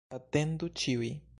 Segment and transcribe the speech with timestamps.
[0.19, 1.15] Atendu ĉiuj